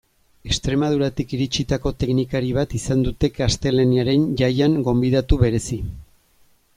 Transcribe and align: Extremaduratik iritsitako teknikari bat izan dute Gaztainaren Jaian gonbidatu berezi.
Extremaduratik 0.51 1.35
iritsitako 1.37 1.91
teknikari 2.03 2.49
bat 2.57 2.73
izan 2.81 3.03
dute 3.09 3.31
Gaztainaren 3.37 4.25
Jaian 4.43 4.79
gonbidatu 4.89 5.39
berezi. 5.45 5.79